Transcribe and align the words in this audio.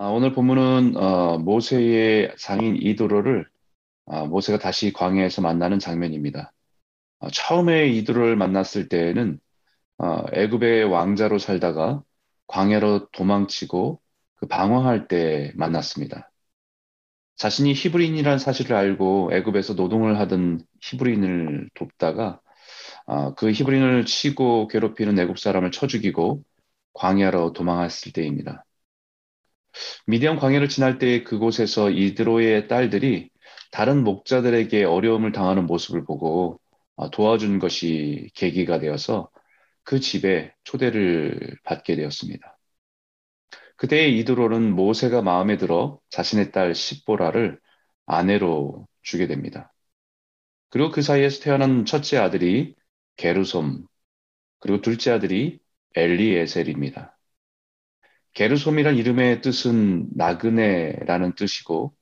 아, 0.00 0.06
오늘 0.06 0.32
본문은 0.32 0.96
어, 0.96 1.36
모세의 1.36 2.34
장인 2.38 2.74
이도로를 2.76 3.46
아, 4.06 4.24
모세가 4.24 4.58
다시 4.58 4.94
광야에서 4.94 5.42
만나는 5.42 5.78
장면입니다. 5.78 6.54
아, 7.20 7.28
처음에 7.30 7.88
이도로를 7.88 8.36
만났을 8.36 8.88
때에는 8.88 9.38
어, 9.98 10.24
애굽의 10.32 10.84
왕자로 10.84 11.38
살다가 11.38 12.02
광야로 12.46 13.10
도망치고 13.10 14.00
그 14.36 14.46
방황할 14.46 15.06
때 15.08 15.52
만났습니다. 15.56 16.30
자신이 17.36 17.74
히브리인이라는 17.74 18.38
사실을 18.38 18.76
알고 18.76 19.30
애굽에서 19.34 19.74
노동을 19.74 20.18
하던 20.20 20.62
히브리인을 20.82 21.70
돕다가 21.74 22.40
아, 23.06 23.34
그 23.34 23.52
히브리인을 23.52 24.06
치고 24.06 24.68
괴롭히는 24.68 25.18
애굽 25.18 25.38
사람을 25.38 25.72
쳐 25.72 25.86
죽이고 25.86 26.42
광야로 26.94 27.52
도망했을 27.52 28.12
때입니다. 28.14 28.64
미디안 30.06 30.36
광야를 30.36 30.68
지날 30.68 30.98
때 30.98 31.22
그곳에서 31.22 31.90
이드로의 31.90 32.68
딸들이 32.68 33.30
다른 33.70 34.04
목자들에게 34.04 34.84
어려움을 34.84 35.32
당하는 35.32 35.66
모습을 35.66 36.04
보고 36.04 36.60
어, 36.96 37.10
도와준 37.10 37.58
것이 37.58 38.30
계기가 38.34 38.78
되어서 38.80 39.30
그 39.84 40.00
집에 40.00 40.54
초대를 40.64 41.56
받게 41.64 41.96
되었습니다. 41.96 42.58
그때 43.76 44.08
이드로는 44.08 44.74
모세가 44.74 45.22
마음에 45.22 45.56
들어 45.56 46.00
자신의 46.10 46.52
딸 46.52 46.74
십보라를 46.74 47.58
아내로 48.06 48.86
주게 49.02 49.26
됩니다. 49.26 49.72
그리고 50.70 50.90
그 50.90 51.02
사이에서 51.02 51.42
태어난 51.42 51.84
첫째 51.84 52.18
아들이 52.18 52.74
게르솜, 53.16 53.86
그리고 54.60 54.80
둘째 54.82 55.12
아들이 55.12 55.60
엘리에셀입니다. 55.96 57.18
게르솜이란 58.40 58.96
이름의 58.96 59.42
뜻은 59.42 60.08
나그네라는 60.16 61.34
뜻이고 61.34 61.92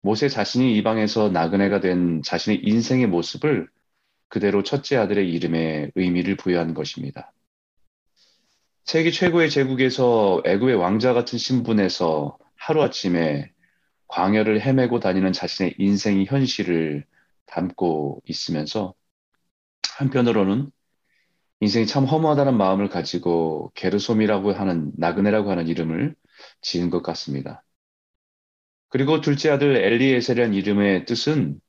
모세 0.00 0.28
자신이 0.28 0.76
이방에서 0.78 1.28
나그네가 1.28 1.78
된 1.78 2.22
자신의 2.24 2.62
인생의 2.64 3.06
모습을 3.06 3.68
그대로 4.26 4.64
첫째 4.64 4.96
아들의 4.96 5.32
이름에 5.32 5.92
의미를 5.94 6.36
부여한 6.36 6.74
것입니다. 6.74 7.32
세계 8.82 9.12
최고의 9.12 9.48
제국에서 9.48 10.42
애굽의 10.44 10.74
왕자 10.74 11.12
같은 11.12 11.38
신분에서 11.38 12.36
하루아침에 12.56 13.52
광야를 14.08 14.62
헤매고 14.62 14.98
다니는 14.98 15.32
자신의 15.32 15.76
인생의 15.78 16.26
현실을 16.26 17.04
담고 17.46 18.22
있으면서 18.26 18.92
한편으로는 19.96 20.68
인생이 21.60 21.86
참 21.86 22.04
허무하다는 22.04 22.56
마음을 22.56 22.88
가지고 22.88 23.72
게르솜이라고 23.74 24.52
하는 24.52 24.92
나그네라고 24.96 25.50
하는 25.50 25.68
이름을 25.68 26.14
지은 26.60 26.90
것 26.90 27.02
같습니다. 27.02 27.64
그리고 28.88 29.20
둘째 29.20 29.50
아들 29.50 29.76
엘리에셀이라는 29.76 30.54
이름의 30.54 31.06
뜻은 31.06 31.60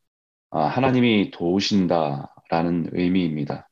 아, 0.49 0.65
하나님이 0.65 1.31
도우신다라는 1.31 2.89
의미입니다. 2.93 3.69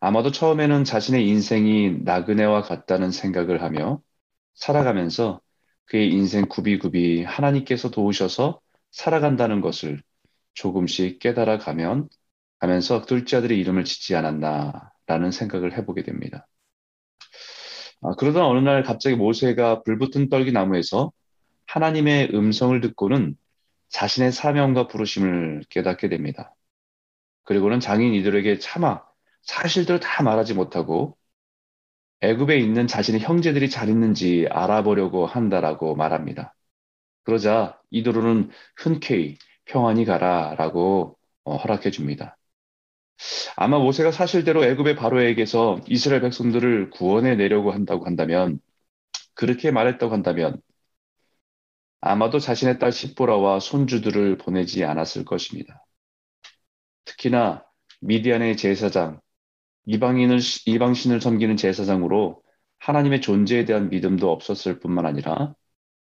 아마도 0.00 0.30
처음에는 0.30 0.84
자신의 0.84 1.26
인생이 1.28 2.00
나그네와 2.02 2.62
같다는 2.62 3.10
생각을 3.10 3.62
하며 3.62 4.02
살아가면서 4.54 5.40
그의 5.86 6.10
인생 6.10 6.46
굽이굽이 6.46 7.24
하나님께서 7.24 7.90
도우셔서 7.90 8.60
살아간다는 8.90 9.60
것을 9.60 10.02
조금씩 10.54 11.18
깨달아 11.18 11.58
가면 11.58 12.08
하면서 12.60 13.02
둘째 13.04 13.38
아들의 13.38 13.58
이름을 13.58 13.84
짓지 13.84 14.14
않았나 14.16 14.93
라는 15.06 15.30
생각을 15.30 15.76
해보게 15.76 16.02
됩니다. 16.02 16.46
아, 18.02 18.14
그러던 18.16 18.44
어느 18.44 18.58
날 18.58 18.82
갑자기 18.82 19.16
모세가 19.16 19.82
불붙은 19.82 20.28
떨기나무에서 20.28 21.12
하나님의 21.66 22.30
음성을 22.34 22.78
듣고는 22.80 23.36
자신의 23.88 24.32
사명과 24.32 24.88
부르심을 24.88 25.64
깨닫게 25.70 26.08
됩니다. 26.08 26.54
그리고는 27.44 27.80
장인 27.80 28.14
이들에게 28.14 28.58
차마 28.58 29.02
사실대로 29.42 30.00
다 30.00 30.22
말하지 30.22 30.54
못하고 30.54 31.16
애굽에 32.20 32.58
있는 32.58 32.86
자신의 32.86 33.20
형제들이 33.20 33.68
잘 33.70 33.88
있는지 33.88 34.46
알아보려고 34.50 35.26
한다라고 35.26 35.94
말합니다. 35.94 36.54
그러자 37.24 37.78
이도로는 37.90 38.50
흔쾌히 38.76 39.38
평안히 39.66 40.04
가라라고 40.04 41.18
어, 41.44 41.56
허락해 41.56 41.90
줍니다. 41.90 42.36
아마 43.56 43.78
모세가 43.78 44.10
사실대로 44.12 44.64
애굽의 44.64 44.96
바로에게서 44.96 45.80
이스라엘 45.88 46.20
백성들을 46.22 46.90
구원해 46.90 47.36
내려고 47.36 47.72
한다고 47.72 48.06
한다면 48.06 48.60
그렇게 49.34 49.70
말했다고 49.70 50.12
한다면 50.12 50.60
아마도 52.00 52.38
자신의 52.38 52.78
딸 52.78 52.92
십보라와 52.92 53.60
손주들을 53.60 54.38
보내지 54.38 54.84
않았을 54.84 55.24
것입니다. 55.24 55.84
특히나 57.04 57.64
미디안의 58.00 58.56
제사장, 58.56 59.20
이방인을 59.86 60.38
이방신을 60.66 61.20
섬기는 61.20 61.56
제사장으로 61.56 62.42
하나님의 62.78 63.22
존재에 63.22 63.64
대한 63.64 63.88
믿음도 63.88 64.30
없었을 64.30 64.80
뿐만 64.80 65.06
아니라 65.06 65.54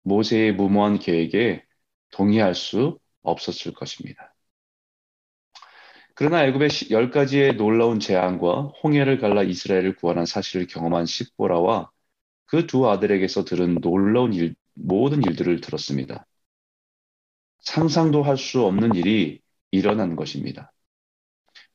모세의 0.03 0.55
무모한 0.55 0.99
계획에 0.99 1.65
동의할 2.11 2.55
수 2.55 2.99
없었을 3.23 3.73
것입니다. 3.73 4.28
그러나 6.19 6.45
애굽의 6.47 6.71
열 6.91 7.11
가지의 7.13 7.57
놀라운 7.57 8.01
재앙과 8.01 8.73
홍해를 8.83 9.19
갈라 9.19 9.45
이스라엘을 9.45 9.95
구원한 9.97 10.27
사실을 10.27 10.67
경험한 10.67 11.07
식보라와 11.07 11.91
그 12.47 12.67
두 12.67 12.91
아들에게서 12.91 13.45
들은 13.45 13.77
놀라운 13.83 14.33
일, 14.35 14.57
모든 14.75 15.23
일들을 15.23 15.61
들었습니다. 15.61 16.27
상상도 17.61 18.23
할 18.25 18.37
수 18.37 18.65
없는 18.65 18.95
일이 18.97 19.41
일어난 19.71 20.17
것입니다. 20.17 20.73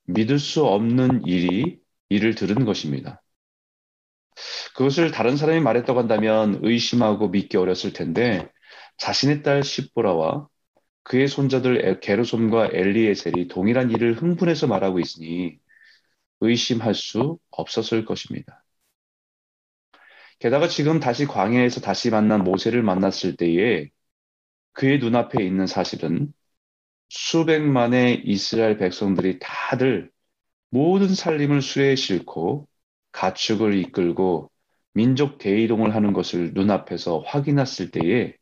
믿을 0.05 0.39
수 0.39 0.65
없는 0.65 1.25
일이 1.25 1.79
일을 2.09 2.35
들은 2.35 2.65
것입니다. 2.65 3.21
그것을 4.75 5.11
다른 5.11 5.37
사람이 5.37 5.61
말했다고 5.61 5.99
한다면 5.99 6.59
의심하고 6.63 7.29
믿기 7.29 7.57
어렸을 7.57 7.93
텐데 7.93 8.49
자신의 8.97 9.43
딸 9.43 9.63
십보라와 9.63 10.47
그의 11.03 11.27
손자들 11.27 11.99
게르솜과 11.99 12.69
엘리에셀이 12.73 13.47
동일한 13.49 13.91
일을 13.91 14.13
흥분해서 14.15 14.67
말하고 14.67 14.99
있으니 14.99 15.59
의심할 16.41 16.95
수 16.95 17.39
없었을 17.51 18.05
것입니다. 18.05 18.63
게다가 20.39 20.67
지금 20.67 20.99
다시 20.99 21.25
광야에서 21.25 21.81
다시 21.81 22.09
만난 22.09 22.43
모세를 22.43 22.83
만났을 22.83 23.37
때에 23.37 23.89
그의 24.73 24.99
눈앞에 24.99 25.43
있는 25.43 25.67
사실은 25.67 26.33
수백만의 27.09 28.23
이스라엘 28.25 28.77
백성들이 28.77 29.39
다들 29.39 30.11
모든 30.69 31.13
살림을 31.15 31.61
수레에 31.61 31.95
싣고 31.95 32.67
가축을 33.11 33.75
이끌고 33.75 34.51
민족 34.93 35.37
대이동을 35.37 35.95
하는 35.95 36.13
것을 36.13 36.53
눈앞에서 36.53 37.19
확인했을 37.19 37.91
때에 37.91 38.35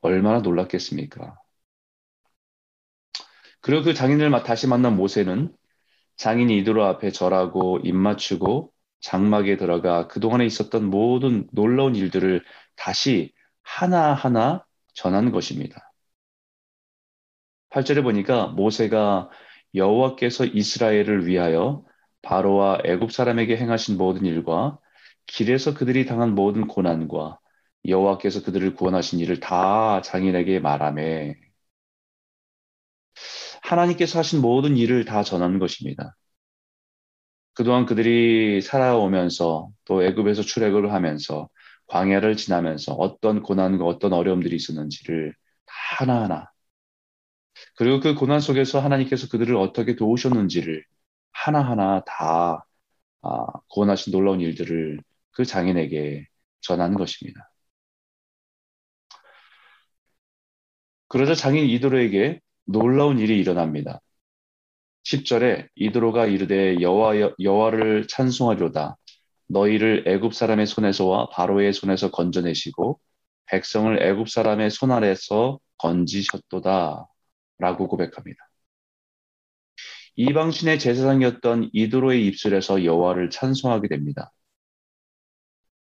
얼마나 0.00 0.40
놀랐겠습니까? 0.40 1.38
그리고 3.68 3.82
그 3.82 3.92
장인을 3.92 4.30
다시 4.44 4.66
만난 4.66 4.96
모세는 4.96 5.54
장인이 6.16 6.56
이드로 6.56 6.86
앞에 6.86 7.10
절하고 7.10 7.80
입 7.84 7.94
맞추고 7.94 8.72
장막에 9.00 9.58
들어가 9.58 10.08
그동안에 10.08 10.46
있었던 10.46 10.86
모든 10.86 11.46
놀라운 11.52 11.94
일들을 11.94 12.42
다시 12.76 13.34
하나하나 13.60 14.64
전한 14.94 15.32
것입니다. 15.32 15.92
8절에 17.68 18.02
보니까 18.02 18.46
모세가 18.46 19.28
여호와께서 19.74 20.46
이스라엘을 20.46 21.26
위하여 21.26 21.84
바로와 22.22 22.78
애굽 22.86 23.12
사람에게 23.12 23.58
행하신 23.58 23.98
모든 23.98 24.24
일과 24.24 24.78
길에서 25.26 25.74
그들이 25.74 26.06
당한 26.06 26.34
모든 26.34 26.68
고난과 26.68 27.38
여호와께서 27.86 28.44
그들을 28.44 28.72
구원하신 28.72 29.18
일을 29.18 29.40
다 29.40 30.00
장인에게 30.00 30.58
말하매 30.58 31.47
하나님께서 33.68 34.18
하신 34.18 34.40
모든 34.40 34.76
일을 34.76 35.04
다 35.04 35.22
전하는 35.22 35.58
것입니다. 35.58 36.16
그동안 37.54 37.86
그들이 37.86 38.62
살아오면서 38.62 39.70
또 39.84 40.02
애굽에서 40.04 40.42
출애굽을 40.42 40.92
하면서 40.92 41.48
광야를 41.88 42.36
지나면서 42.36 42.92
어떤 42.94 43.42
고난과 43.42 43.84
어떤 43.84 44.12
어려움들이 44.12 44.54
있었는지를 44.56 45.34
다 45.66 45.74
하나하나 45.98 46.50
그리고 47.76 48.00
그 48.00 48.14
고난 48.14 48.40
속에서 48.40 48.80
하나님께서 48.80 49.28
그들을 49.28 49.56
어떻게 49.56 49.96
도우셨는지를 49.96 50.84
하나하나 51.32 52.02
다 52.06 52.66
아, 53.22 53.46
구원하신 53.68 54.12
놀라운 54.12 54.40
일들을 54.40 55.00
그 55.32 55.44
장인에게 55.44 56.26
전하는 56.60 56.96
것입니다. 56.96 57.50
그러자 61.08 61.34
장인 61.34 61.64
이도로에게 61.66 62.40
놀라운 62.68 63.18
일이 63.18 63.38
일어납니다. 63.38 64.00
10절에 65.04 65.68
이드로가 65.74 66.26
이르되 66.26 66.80
여호와 66.82 67.14
여호와를 67.40 68.06
찬송하리로다 68.08 68.96
너희를 69.46 70.04
애굽 70.06 70.34
사람의 70.34 70.66
손에서와 70.66 71.30
바로의 71.30 71.72
손에서 71.72 72.10
건져내시고 72.10 73.00
백성을 73.46 74.02
애굽 74.02 74.28
사람의 74.28 74.70
손 74.70 74.92
아래서 74.92 75.58
건지셨도다 75.78 77.06
라고 77.58 77.88
고백합니다. 77.88 78.48
이방신의 80.16 80.78
제사장이었던 80.78 81.70
이도로의 81.72 82.26
입술에서 82.26 82.84
여호와를 82.84 83.30
찬송하게 83.30 83.88
됩니다. 83.88 84.30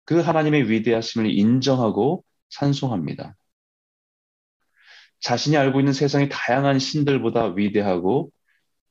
그 0.04 0.20
하나님의 0.20 0.68
위대하심을 0.68 1.30
인정하고 1.30 2.24
찬송합니다. 2.50 3.36
자신이 5.24 5.56
알고 5.56 5.80
있는 5.80 5.94
세상의 5.94 6.28
다양한 6.30 6.78
신들보다 6.78 7.54
위대하고 7.54 8.30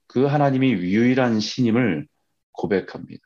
그 0.07 0.25
하나님이 0.25 0.71
유일한 0.73 1.39
신임을 1.39 2.07
고백합니다. 2.53 3.21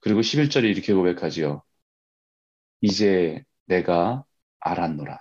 그리고 0.00 0.20
11절에 0.22 0.70
이렇게 0.70 0.94
고백하지요. 0.94 1.62
이제 2.80 3.42
내가 3.66 4.24
알았노라. 4.60 5.18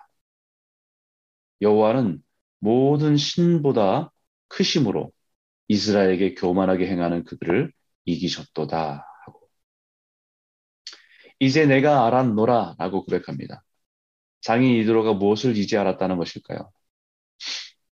여호와는 1.62 2.24
모든 2.60 3.18
신보다 3.18 4.12
크심으로 4.50 5.12
이스라엘에게 5.68 6.36
교만하게 6.36 6.88
행하는 6.88 7.24
그들을 7.24 7.74
이기셨도다 8.06 9.06
하고 9.26 9.50
이제 11.40 11.66
내가 11.66 12.06
알았노라 12.06 12.76
라고 12.78 13.04
고백합니다. 13.04 13.64
장인 14.48 14.78
이드로가 14.78 15.12
무엇을 15.14 15.58
이제 15.58 15.76
알았다는 15.78 16.16
것일까요? 16.16 16.72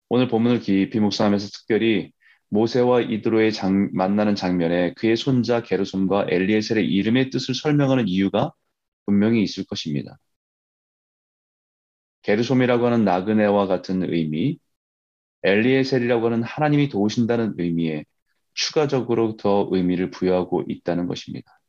오늘 0.08 0.26
본문을 0.26 0.58
깊이 0.58 0.98
묵상하면서 0.98 1.48
특별히 1.52 2.10
모세와 2.48 3.02
이드로의 3.02 3.52
장, 3.52 3.90
만나는 3.92 4.34
장면에 4.34 4.92
그의 4.94 5.16
손자 5.16 5.62
게르솜과 5.62 6.26
엘리에셀의 6.28 6.84
이름의 6.92 7.30
뜻을 7.30 7.54
설명하는 7.54 8.08
이유가 8.08 8.52
분명히 9.06 9.44
있을 9.44 9.64
것입니다. 9.64 10.18
게르솜이라고 12.22 12.84
하는 12.86 13.04
나그네와 13.04 13.68
같은 13.68 14.02
의미, 14.12 14.58
엘리에셀이라고 15.44 16.26
하는 16.26 16.42
하나님이 16.42 16.88
도우신다는 16.88 17.54
의미에 17.58 18.04
추가적으로 18.54 19.36
더 19.36 19.68
의미를 19.70 20.10
부여하고 20.10 20.64
있다는 20.68 21.06
것입니다. 21.06 21.60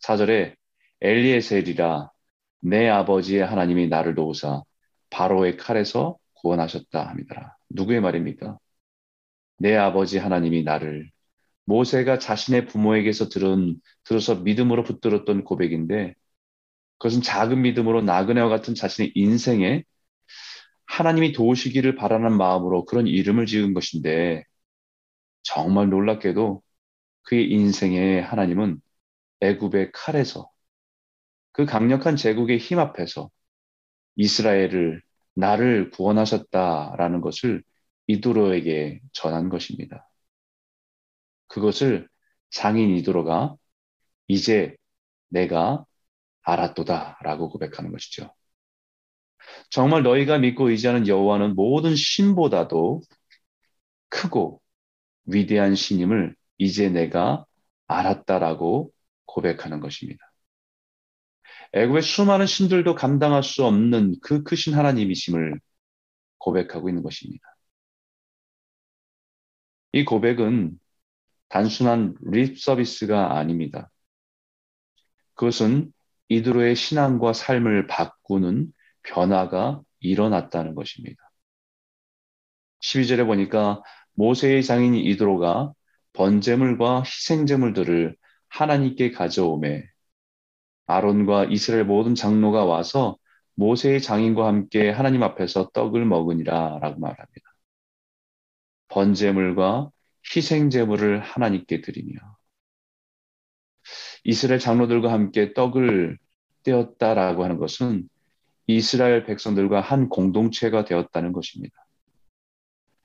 4절에 0.00 0.56
엘리에셀이라 1.02 2.11
내 2.62 2.88
아버지의 2.88 3.44
하나님이 3.44 3.88
나를 3.88 4.14
도우사 4.14 4.62
바로의 5.10 5.56
칼에서 5.56 6.16
구원하셨다 6.34 7.08
합니다. 7.08 7.58
누구의 7.70 8.00
말입니까? 8.00 8.58
내 9.58 9.76
아버지 9.76 10.18
하나님이 10.18 10.62
나를 10.64 11.10
모세가 11.64 12.18
자신의 12.18 12.66
부모에게서 12.66 13.28
들은 13.28 13.80
들어서 14.04 14.36
믿음으로 14.36 14.84
붙들었던 14.84 15.44
고백인데 15.44 16.14
그것은 16.98 17.22
작은 17.22 17.62
믿음으로 17.62 18.02
나그네와 18.02 18.48
같은 18.48 18.74
자신의 18.74 19.12
인생에 19.14 19.84
하나님이 20.86 21.32
도우시기를 21.32 21.96
바라는 21.96 22.36
마음으로 22.36 22.84
그런 22.84 23.06
이름을 23.06 23.46
지은 23.46 23.74
것인데 23.74 24.44
정말 25.42 25.90
놀랍게도 25.90 26.62
그의 27.22 27.50
인생에 27.50 28.20
하나님은 28.20 28.80
애굽의 29.40 29.92
칼에서 29.92 30.51
그 31.52 31.66
강력한 31.66 32.16
제국의 32.16 32.58
힘 32.58 32.78
앞에서 32.78 33.30
이스라엘을 34.16 35.02
나를 35.34 35.90
구원하셨다라는 35.90 37.20
것을 37.20 37.62
이두로에게 38.06 39.00
전한 39.12 39.48
것입니다. 39.48 40.08
그것을 41.48 42.08
장인 42.50 42.90
이두로가 42.96 43.54
이제 44.28 44.76
내가 45.28 45.84
알았도다라고 46.42 47.50
고백하는 47.50 47.92
것이죠. 47.92 48.32
정말 49.70 50.02
너희가 50.02 50.38
믿고 50.38 50.70
의지하는 50.70 51.08
여호와는 51.08 51.54
모든 51.54 51.94
신보다도 51.96 53.02
크고 54.08 54.60
위대한 55.26 55.74
신임을 55.74 56.36
이제 56.58 56.88
내가 56.88 57.44
알았다라고 57.86 58.92
고백하는 59.26 59.80
것입니다. 59.80 60.31
애굽의 61.72 62.02
수많은 62.02 62.46
신들도 62.46 62.94
감당할 62.94 63.42
수 63.42 63.64
없는 63.64 64.16
그 64.22 64.42
크신 64.42 64.74
하나님이심을 64.74 65.58
고백하고 66.38 66.88
있는 66.88 67.02
것입니다. 67.02 67.42
이 69.92 70.04
고백은 70.04 70.78
단순한 71.48 72.16
립 72.22 72.58
서비스가 72.58 73.38
아닙니다. 73.38 73.90
그것은 75.34 75.92
이드로의 76.28 76.76
신앙과 76.76 77.32
삶을 77.32 77.86
바꾸는 77.86 78.72
변화가 79.02 79.82
일어났다는 80.00 80.74
것입니다. 80.74 81.22
12절에 82.82 83.26
보니까 83.26 83.82
모세의 84.14 84.64
장인 84.64 84.94
이드로가 84.94 85.72
번제물과 86.12 87.02
희생제물들을 87.04 88.16
하나님께 88.48 89.12
가져오매 89.12 89.91
아론과 90.86 91.46
이스라엘 91.46 91.84
모든 91.84 92.14
장로가 92.14 92.64
와서 92.64 93.16
모세의 93.54 94.00
장인과 94.02 94.46
함께 94.46 94.90
하나님 94.90 95.22
앞에서 95.22 95.70
떡을 95.70 96.04
먹으니라 96.04 96.78
라고 96.80 97.00
말합니다. 97.00 97.52
번제물과 98.88 99.90
희생제물을 100.34 101.20
하나님께 101.20 101.80
드리며 101.80 102.18
이스라엘 104.24 104.60
장로들과 104.60 105.12
함께 105.12 105.52
떡을 105.52 106.18
떼었다라고 106.62 107.44
하는 107.44 107.58
것은 107.58 108.08
이스라엘 108.66 109.24
백성들과 109.24 109.80
한 109.80 110.08
공동체가 110.08 110.84
되었다는 110.84 111.32
것입니다. 111.32 111.74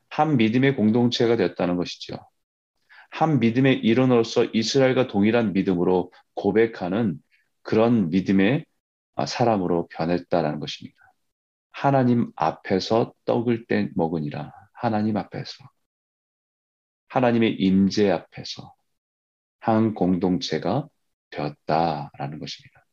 한 0.09 0.37
믿음의 0.37 0.75
공동체가 0.75 1.35
되었다는 1.35 1.75
것이죠. 1.75 2.17
한 3.09 3.39
믿음의 3.39 3.79
일원으로서 3.79 4.45
이스라엘과 4.45 5.07
동일한 5.07 5.53
믿음으로 5.53 6.11
고백하는 6.35 7.19
그런 7.67 8.09
믿음의 8.11 8.65
사람으로 9.27 9.89
변했다라는 9.91 10.61
것입니다. 10.61 10.97
하나님 11.71 12.31
앞에서 12.37 13.13
떡을 13.25 13.65
떼 13.67 13.89
먹으니라. 13.93 14.53
하나님 14.71 15.17
앞에서. 15.17 15.65
하나님의 17.09 17.55
임재 17.55 18.09
앞에서 18.09 18.73
한 19.59 19.93
공동체가 19.95 20.87
되었다라는 21.29 22.39
것입니다. 22.39 22.85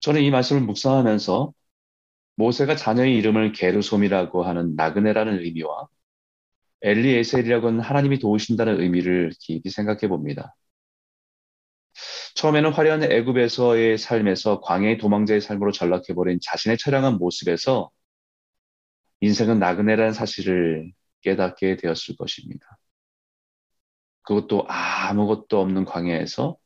저는 0.00 0.22
이 0.22 0.30
말씀을 0.32 0.60
묵상하면서 0.62 1.54
모세가 2.34 2.74
자녀의 2.74 3.16
이름을 3.18 3.52
게르솜이라고 3.52 4.42
하는 4.42 4.74
나그네라는 4.74 5.38
의미와 5.38 5.86
엘리에셀이라고 6.82 7.68
하는 7.68 7.80
하나님이 7.80 8.18
도우신다는 8.18 8.80
의미를 8.80 9.30
깊이 9.38 9.70
생각해 9.70 10.08
봅니다. 10.08 10.56
처음에는 12.34 12.72
화려한 12.72 13.04
애굽에서의 13.04 13.98
삶에서 13.98 14.60
광야의 14.60 14.98
도망자의 14.98 15.40
삶으로 15.40 15.72
전락해버린 15.72 16.38
자신의 16.42 16.78
처량한 16.78 17.18
모습에서 17.18 17.90
인생은 19.20 19.58
나그네라는 19.58 20.12
사실을 20.12 20.92
깨닫게 21.22 21.76
되었을 21.76 22.16
것입니다. 22.16 22.66
그것도 24.22 24.66
아무것도 24.68 25.60
없는 25.60 25.84
광야에서 25.84 26.56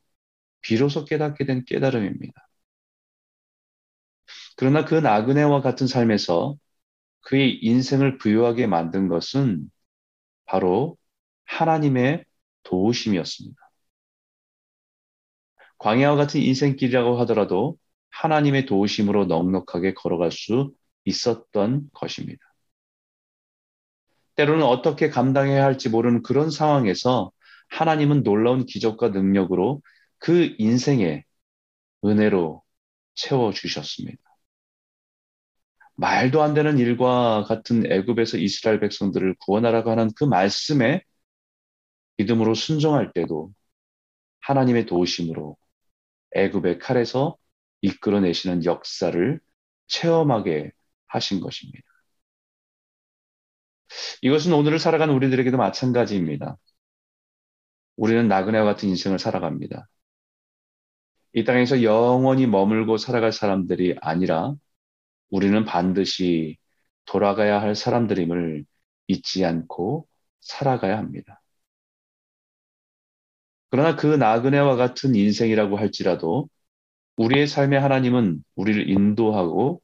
비로소 0.61 1.05
깨닫게 1.05 1.45
된 1.45 1.63
깨달음입니다. 1.65 2.47
그러나 4.57 4.85
그 4.85 4.95
나그네와 4.95 5.61
같은 5.61 5.87
삶에서 5.87 6.57
그의 7.21 7.59
인생을 7.63 8.17
부유하게 8.17 8.67
만든 8.67 9.07
것은 9.07 9.69
바로 10.45 10.97
하나님의 11.45 12.25
도우심이었습니다. 12.63 13.68
광야와 15.79 16.15
같은 16.15 16.41
인생길이라고 16.41 17.17
하더라도 17.21 17.77
하나님의 18.11 18.65
도우심으로 18.65 19.25
넉넉하게 19.25 19.93
걸어갈 19.95 20.31
수 20.31 20.73
있었던 21.05 21.89
것입니다. 21.93 22.41
때로는 24.35 24.63
어떻게 24.65 25.09
감당해야 25.09 25.63
할지 25.65 25.89
모르는 25.89 26.23
그런 26.23 26.49
상황에서 26.49 27.31
하나님은 27.69 28.23
놀라운 28.23 28.65
기적과 28.65 29.09
능력으로 29.09 29.81
그 30.17 30.55
인생에 30.57 31.23
은혜로 32.05 32.63
채워주셨습니다. 33.15 34.21
말도 35.95 36.41
안 36.41 36.53
되는 36.53 36.77
일과 36.77 37.43
같은 37.43 37.91
애굽에서 37.91 38.37
이스라엘 38.37 38.79
백성들을 38.79 39.35
구원하라고 39.39 39.91
하는 39.91 40.09
그 40.15 40.23
말씀에 40.23 41.03
믿음으로 42.17 42.53
순종할 42.53 43.11
때도 43.13 43.51
하나님의 44.41 44.85
도우심으로 44.85 45.57
애굽의 46.35 46.79
칼에서 46.79 47.37
이끌어내시는 47.81 48.65
역사를 48.65 49.39
체험하게 49.87 50.71
하신 51.07 51.39
것입니다. 51.41 51.85
이것은 54.21 54.53
오늘을 54.53 54.79
살아가는 54.79 55.13
우리들에게도 55.13 55.57
마찬가지입니다. 55.57 56.57
우리는 57.97 58.27
나그네와 58.27 58.65
같은 58.65 58.89
인생을 58.89 59.19
살아갑니다. 59.19 59.87
이 61.33 61.43
땅에서 61.43 61.83
영원히 61.83 62.47
머물고 62.47 62.97
살아갈 62.97 63.31
사람들이 63.31 63.97
아니라 64.01 64.53
우리는 65.31 65.65
반드시 65.65 66.57
돌아가야 67.05 67.61
할 67.61 67.75
사람들임을 67.75 68.65
잊지 69.07 69.45
않고 69.45 70.07
살아가야 70.41 70.97
합니다. 70.97 71.38
그러나 73.69 73.95
그 73.95 74.07
나그네와 74.07 74.75
같은 74.75 75.15
인생이라고 75.15 75.77
할지라도 75.77 76.49
우리의 77.17 77.47
삶의 77.47 77.79
하나님은 77.81 78.43
우리를 78.55 78.89
인도하고 78.89 79.81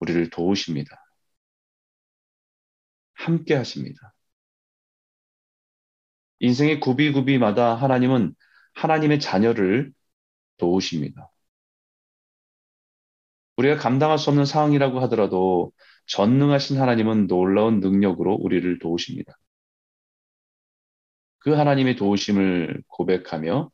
우리를 0.00 0.30
도우십니다. 0.30 0.96
함께 3.14 3.54
하십니다. 3.54 4.12
인생의 6.40 6.80
구비구비마다 6.80 7.74
하나님은 7.74 8.34
하나님의 8.74 9.20
자녀를 9.20 9.92
도우십니다. 10.58 11.30
우리가 13.56 13.76
감당할 13.76 14.18
수 14.18 14.30
없는 14.30 14.44
상황이라고 14.44 15.00
하더라도 15.02 15.72
전능하신 16.06 16.80
하나님은 16.80 17.26
놀라운 17.28 17.80
능력으로 17.80 18.34
우리를 18.34 18.78
도우십니다. 18.78 19.34
그 21.42 21.50
하나님의 21.52 21.96
도우심을 21.96 22.84
고백하며 22.88 23.70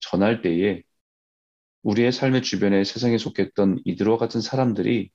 전할 0.00 0.42
때에 0.42 0.82
우리의 1.82 2.12
삶의 2.12 2.42
주변에 2.42 2.84
세상에 2.84 3.18
속했던 3.18 3.80
이들과 3.84 4.16
같은 4.18 4.40
사람들이 4.40 5.10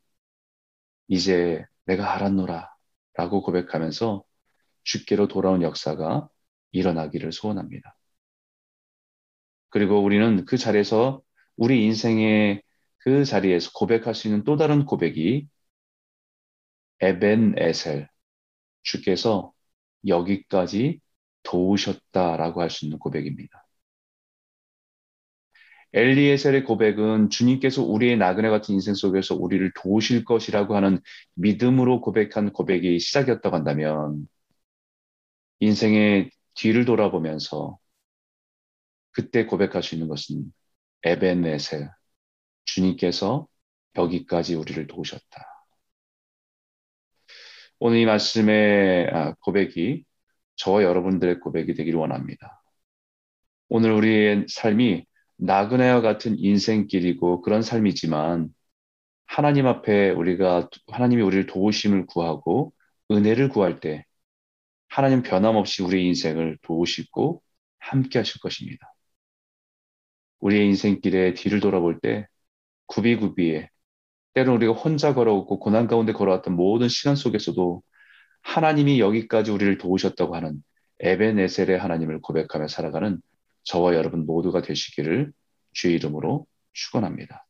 이제 1.08 1.66
내가 1.86 2.14
알았노라 2.16 2.70
라고 3.16 3.42
고백하면서 3.42 4.24
주께로 4.84 5.28
돌아온 5.28 5.62
역사가 5.64 6.30
일어나기를 6.72 7.32
소원합니다. 7.32 7.98
그리고 9.70 10.04
우리는 10.04 10.46
그 10.46 10.58
자리에서 10.58 11.22
우리 11.56 11.86
인생의 11.86 12.62
그 13.00 13.26
자리에서 13.26 13.72
고백할 13.74 14.14
수 14.16 14.28
있는 14.28 14.44
또 14.44 14.58
다른 14.58 14.86
고백이 14.86 15.48
에벤 17.00 17.56
에셀 17.58 18.10
주께서 18.84 19.54
여기까지 20.08 21.02
도우셨다라고 21.44 22.62
할 22.62 22.70
수 22.70 22.86
있는 22.86 23.00
고백입니다. 23.00 23.66
엘리에셀의 25.94 26.64
고백은 26.66 27.30
주님께서 27.30 27.82
우리의 27.84 28.18
나그네 28.18 28.50
같은 28.50 28.74
인생 28.76 28.94
속에서 28.94 29.36
우리를 29.36 29.72
도우실 29.76 30.26
것이라고 30.26 30.76
하는 30.76 31.00
믿음으로 31.36 32.02
고백한 32.02 32.52
고백이 32.54 33.00
시작이었다고 33.00 33.56
한다면 33.56 34.28
인생의 35.60 36.32
뒤를 36.56 36.86
돌아보면서 36.86 37.78
그때 39.12 39.46
고백할 39.46 39.84
수 39.84 39.96
있는 39.96 40.08
것은 40.08 40.52
에벤에셀 41.04 41.90
주님께서 42.66 43.48
여기까지 43.98 44.56
우리를 44.56 44.88
도우셨다. 44.88 45.46
오늘 47.80 48.00
이 48.00 48.06
말씀의 48.06 49.08
아, 49.14 49.34
고백이 49.42 50.04
저와 50.58 50.84
여러분들의 50.84 51.40
고백이 51.40 51.74
되기를 51.74 52.00
원합니다. 52.00 52.62
오늘 53.70 53.92
우리의 53.92 54.46
삶이 54.50 55.06
나그네와 55.38 56.02
같은 56.02 56.38
인생길이고 56.38 57.42
그런 57.42 57.62
삶이지만 57.62 58.50
하나님 59.26 59.68
앞에 59.68 60.12
우리가 60.12 60.70
하나님이 60.88 61.22
우리를 61.22 61.46
도우심을 61.48 62.06
구하고 62.08 62.74
은혜를 63.12 63.50
구할 63.50 63.80
때 63.80 64.06
하나님 64.90 65.22
변함없이 65.22 65.84
우리의 65.84 66.06
인생을 66.08 66.58
도우시고 66.64 67.42
함께 67.80 68.20
하실 68.20 68.40
것입니다. 68.42 68.94
우리의 70.40 70.66
인생길에 70.68 71.34
뒤를 71.34 71.60
돌아볼 71.60 72.00
때 72.00 72.28
구비구비에 72.88 73.70
때로 74.34 74.54
우리가 74.56 74.74
혼자 74.74 75.14
걸어오고 75.14 75.60
고난 75.60 75.88
가운데 75.88 76.14
걸어왔던 76.14 76.56
모든 76.56 76.88
시간 76.90 77.16
속에서도 77.16 77.82
하나님이 78.48 79.02
여기까지 79.02 79.52
우리를 79.52 79.78
도우셨다고 79.78 80.36
하는 80.36 80.64
에베네셀의 81.00 81.78
하나님을 81.78 82.22
고백하며 82.22 82.70
살아가는 82.70 83.22
저와 83.64 83.94
여러분 83.96 84.26
모두가 84.26 84.62
되시기를 84.62 85.34
주의 85.74 85.96
이름으로 85.96 86.48
축원합니다. 86.72 87.47